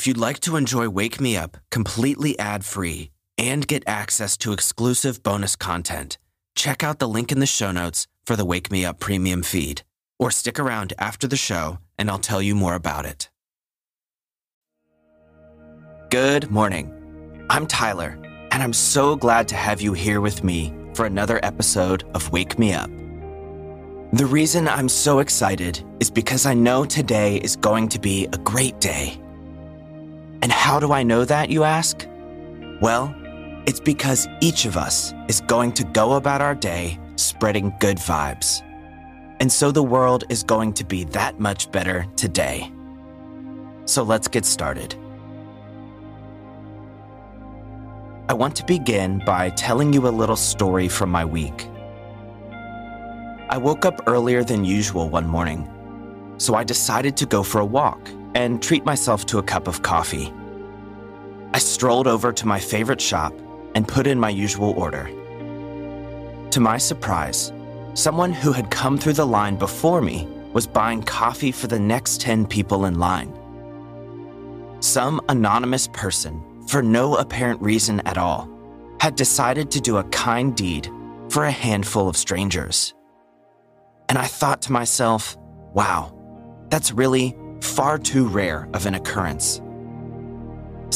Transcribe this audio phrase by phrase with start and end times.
[0.00, 4.54] If you'd like to enjoy Wake Me Up completely ad free and get access to
[4.54, 6.16] exclusive bonus content,
[6.54, 9.82] check out the link in the show notes for the Wake Me Up premium feed,
[10.18, 13.28] or stick around after the show and I'll tell you more about it.
[16.08, 17.46] Good morning.
[17.50, 18.18] I'm Tyler,
[18.52, 22.58] and I'm so glad to have you here with me for another episode of Wake
[22.58, 22.88] Me Up.
[24.14, 28.38] The reason I'm so excited is because I know today is going to be a
[28.38, 29.20] great day.
[30.42, 32.06] And how do I know that, you ask?
[32.80, 33.14] Well,
[33.66, 38.62] it's because each of us is going to go about our day spreading good vibes.
[39.38, 42.72] And so the world is going to be that much better today.
[43.84, 44.94] So let's get started.
[48.28, 51.68] I want to begin by telling you a little story from my week.
[53.48, 55.68] I woke up earlier than usual one morning,
[56.38, 59.82] so I decided to go for a walk and treat myself to a cup of
[59.82, 60.32] coffee.
[61.52, 63.32] I strolled over to my favorite shop
[63.74, 65.10] and put in my usual order.
[66.50, 67.52] To my surprise,
[67.94, 72.20] someone who had come through the line before me was buying coffee for the next
[72.20, 73.32] 10 people in line.
[74.80, 78.48] Some anonymous person, for no apparent reason at all,
[79.00, 80.88] had decided to do a kind deed
[81.28, 82.94] for a handful of strangers.
[84.08, 85.36] And I thought to myself,
[85.72, 86.12] wow,
[86.68, 89.60] that's really far too rare of an occurrence.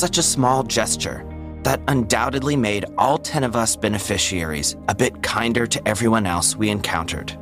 [0.00, 1.26] Such a small gesture
[1.62, 6.70] that undoubtedly made all 10 of us beneficiaries a bit kinder to everyone else we
[6.70, 7.36] encountered.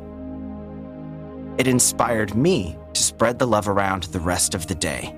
[1.57, 5.15] It inspired me to spread the love around the rest of the day.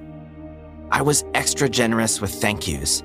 [0.92, 3.02] I was extra generous with thank yous,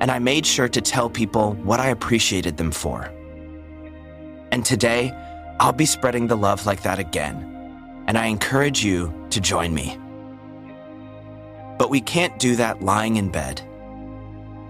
[0.00, 3.10] and I made sure to tell people what I appreciated them for.
[4.52, 5.12] And today,
[5.60, 9.98] I'll be spreading the love like that again, and I encourage you to join me.
[11.78, 13.62] But we can't do that lying in bed.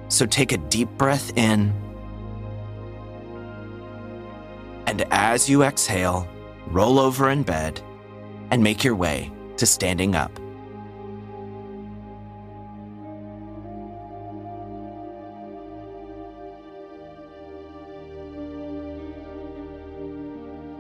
[0.09, 1.73] So take a deep breath in.
[4.87, 6.27] And as you exhale,
[6.69, 7.81] roll over in bed
[8.51, 10.33] and make your way to standing up.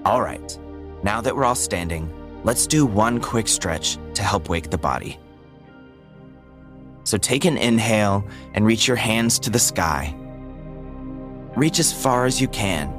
[0.05, 0.59] All right,
[1.03, 2.11] now that we're all standing,
[2.43, 5.19] let's do one quick stretch to help wake the body.
[7.09, 10.15] So take an inhale and reach your hands to the sky.
[11.57, 12.93] Reach as far as you can,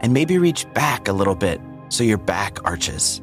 [0.00, 1.60] and maybe reach back a little bit
[1.90, 3.20] so your back arches.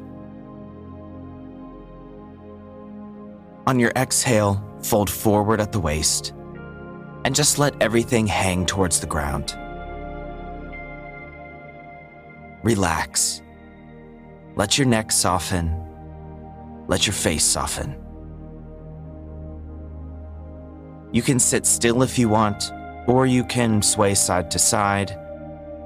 [3.66, 6.32] On your exhale, fold forward at the waist
[7.24, 9.58] and just let everything hang towards the ground.
[12.62, 13.42] Relax.
[14.54, 15.74] Let your neck soften.
[16.86, 18.03] Let your face soften.
[21.14, 22.72] You can sit still if you want,
[23.06, 25.12] or you can sway side to side,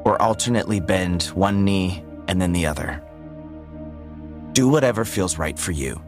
[0.07, 3.03] or alternately bend one knee and then the other.
[4.55, 6.01] Do whatever feels right for you.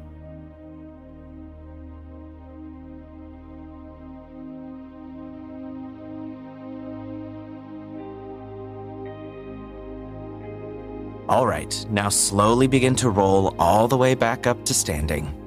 [11.28, 15.39] All right, now slowly begin to roll all the way back up to standing.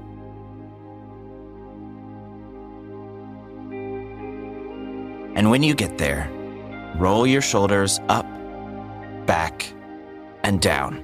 [5.43, 6.29] And when you get there,
[6.95, 8.25] roll your shoulders up,
[9.25, 9.69] back,
[10.41, 11.03] and down.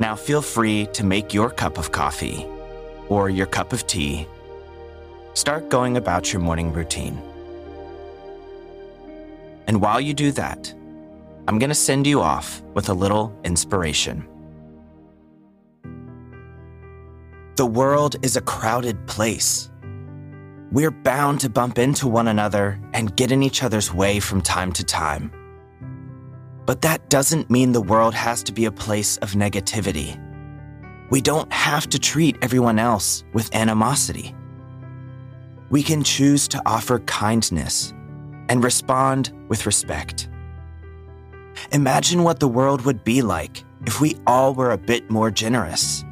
[0.00, 2.44] Now feel free to make your cup of coffee
[3.08, 4.26] or your cup of tea.
[5.34, 7.16] Start going about your morning routine.
[9.68, 10.74] And while you do that,
[11.46, 14.26] I'm going to send you off with a little inspiration.
[17.54, 19.68] The world is a crowded place.
[20.72, 24.72] We're bound to bump into one another and get in each other's way from time
[24.72, 25.30] to time.
[26.64, 30.18] But that doesn't mean the world has to be a place of negativity.
[31.10, 34.34] We don't have to treat everyone else with animosity.
[35.68, 37.92] We can choose to offer kindness
[38.48, 40.30] and respond with respect.
[41.72, 46.02] Imagine what the world would be like if we all were a bit more generous,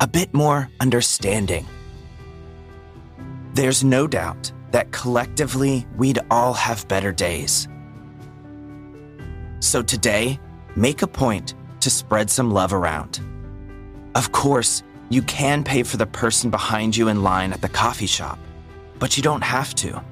[0.00, 1.66] a bit more understanding.
[3.58, 7.66] There's no doubt that collectively we'd all have better days.
[9.58, 10.38] So today,
[10.76, 13.18] make a point to spread some love around.
[14.14, 18.06] Of course, you can pay for the person behind you in line at the coffee
[18.06, 18.38] shop,
[19.00, 20.04] but you don't have to.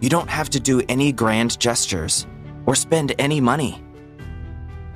[0.00, 2.26] You don't have to do any grand gestures
[2.66, 3.80] or spend any money.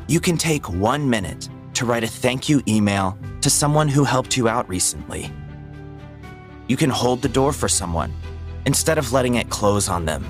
[0.08, 4.36] You can take one minute to write a thank you email to someone who helped
[4.36, 5.32] you out recently.
[6.68, 8.14] You can hold the door for someone
[8.66, 10.24] instead of letting it close on them.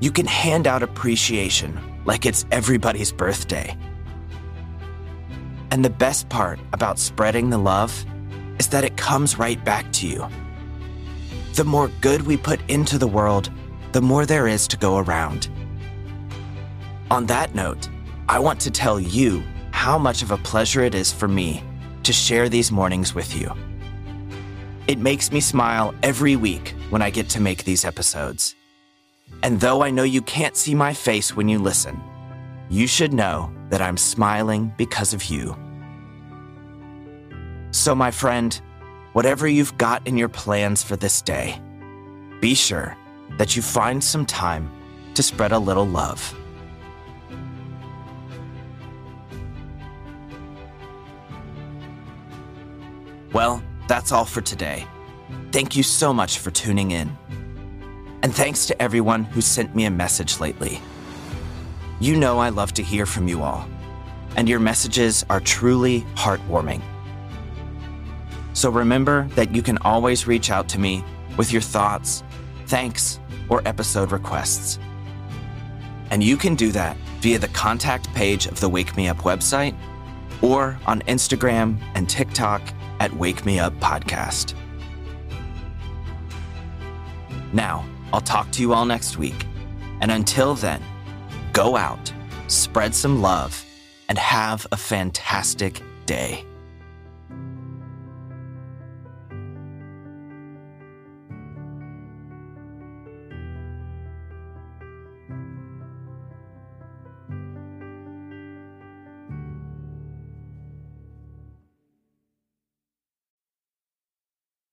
[0.00, 3.76] You can hand out appreciation like it's everybody's birthday.
[5.70, 8.04] And the best part about spreading the love
[8.58, 10.26] is that it comes right back to you.
[11.54, 13.50] The more good we put into the world,
[13.92, 15.48] the more there is to go around.
[17.10, 17.88] On that note,
[18.28, 21.62] I want to tell you how much of a pleasure it is for me
[22.04, 23.52] to share these mornings with you.
[24.90, 28.56] It makes me smile every week when I get to make these episodes.
[29.44, 32.02] And though I know you can't see my face when you listen,
[32.68, 35.56] you should know that I'm smiling because of you.
[37.70, 38.60] So, my friend,
[39.12, 41.62] whatever you've got in your plans for this day,
[42.40, 42.96] be sure
[43.38, 44.68] that you find some time
[45.14, 46.34] to spread a little love.
[53.32, 54.86] Well, that's all for today.
[55.50, 57.10] Thank you so much for tuning in.
[58.22, 60.80] And thanks to everyone who sent me a message lately.
[61.98, 63.68] You know I love to hear from you all,
[64.36, 66.82] and your messages are truly heartwarming.
[68.52, 71.04] So remember that you can always reach out to me
[71.36, 72.22] with your thoughts,
[72.66, 74.78] thanks, or episode requests.
[76.10, 79.76] And you can do that via the contact page of the Wake Me Up website
[80.42, 82.62] or on Instagram and TikTok
[83.00, 84.54] at Wake Me Up Podcast.
[87.52, 89.46] Now, I'll talk to you all next week.
[90.00, 90.82] And until then,
[91.52, 92.12] go out,
[92.46, 93.64] spread some love,
[94.08, 96.44] and have a fantastic day.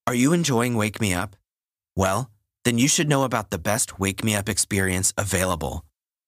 [0.08, 1.36] Are you enjoying Wake Me Up?
[1.94, 2.32] Well,
[2.64, 5.84] then you should know about the best Wake Me Up experience available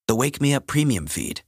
[0.05, 1.43] the Wake Me Up Premium feed.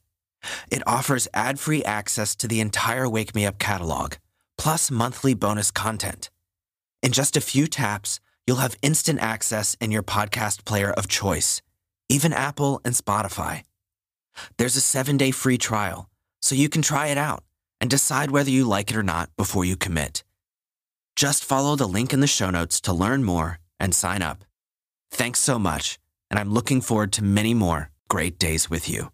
[0.71, 4.13] It offers ad free access to the entire Wake Me Up catalog,
[4.57, 6.29] plus monthly bonus content.
[7.03, 11.61] In just a few taps, you'll have instant access in your podcast player of choice,
[12.07, 13.63] even Apple and Spotify.
[14.55, 16.09] There's a seven day free trial,
[16.41, 17.43] so you can try it out
[17.81, 20.23] and decide whether you like it or not before you commit.
[21.15, 24.43] Just follow the link in the show notes to learn more and sign up.
[25.11, 25.97] Thanks so much,
[26.29, 29.11] and I'm looking forward to many more great days with you.